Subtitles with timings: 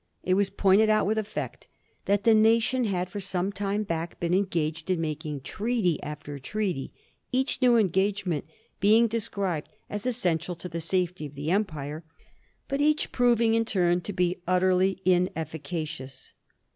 [0.23, 1.67] It was point ed out with effect
[2.05, 6.91] that the nation had for some time hack been engaged in making treaty after treaty,
[7.31, 8.45] each new en gagement
[8.79, 12.03] being described as essential to the safety of the empire,
[12.67, 16.33] but each proving in turn to be utterly ineffica cious.